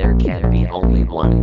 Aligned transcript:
There 0.00 0.16
can 0.16 0.50
be 0.50 0.66
only 0.66 1.04
one. 1.04 1.42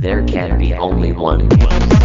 There 0.00 0.24
can 0.24 0.58
be 0.58 0.72
only 0.72 1.12
one. 1.12 1.97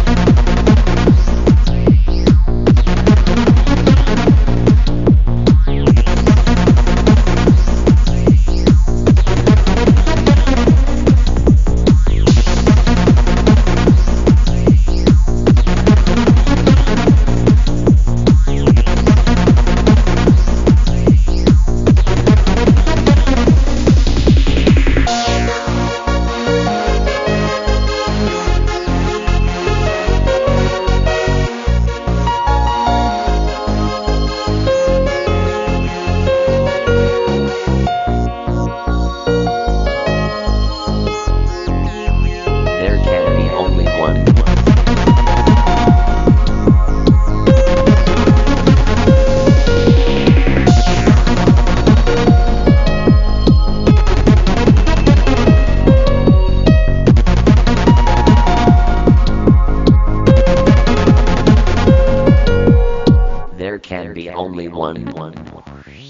There 63.74 63.80
can 63.80 64.14
be 64.14 64.30
only 64.30 64.68
one. 64.68 66.03